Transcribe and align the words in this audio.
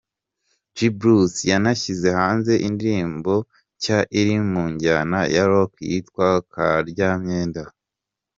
G-Bruce 0.75 1.39
yanashyize 1.51 2.07
hanze 2.19 2.53
indirimbo 2.67 3.33
nshya 3.75 3.99
iri 4.19 4.35
mu 4.51 4.63
njyana 4.71 5.19
ya 5.35 5.43
Rock 5.51 5.71
yitwa 5.89 6.27
“Karyamyenda”. 6.53 7.63